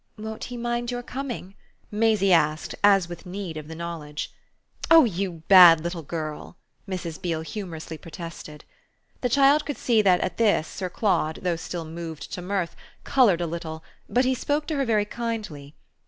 [0.17, 1.53] "Won't he mind your coming?"
[1.91, 4.33] Maisie asked as with need of the knowledge.
[4.89, 6.57] "Oh you bad little girl!"
[6.89, 7.21] Mrs.
[7.21, 8.65] Beale humorously protested.
[9.21, 13.41] The child could see that at this Sir Claude, though still moved to mirth, coloured
[13.41, 15.75] a little; but he spoke to her very kindly.